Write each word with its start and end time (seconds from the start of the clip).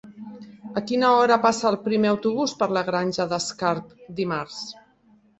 A 0.79 0.81
quina 0.91 1.09
hora 1.17 1.35
passa 1.43 1.67
el 1.71 1.75
primer 1.87 2.09
autobús 2.11 2.55
per 2.61 2.69
la 2.77 2.83
Granja 2.87 3.27
d'Escarp 3.33 3.93
dimarts? 4.21 4.57